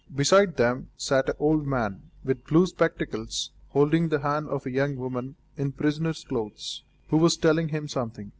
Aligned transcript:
Beside 0.15 0.57
them 0.57 0.89
sat 0.97 1.29
an 1.29 1.35
old 1.37 1.67
man, 1.67 2.09
with 2.23 2.43
blue 2.47 2.65
spectacles, 2.65 3.51
holding 3.69 4.09
the 4.09 4.21
hand 4.21 4.49
of 4.49 4.65
a 4.65 4.71
young 4.71 4.95
woman 4.95 5.35
in 5.57 5.71
prisoner's 5.71 6.23
clothes, 6.23 6.81
who 7.11 7.17
was 7.17 7.37
telling 7.37 7.69
him 7.69 7.87
something. 7.87 8.29